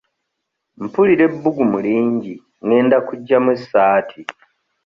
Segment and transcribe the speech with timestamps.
[0.83, 2.33] Mpulira ebbugumu lingi
[2.65, 4.21] ngenda kuggyamu essaati.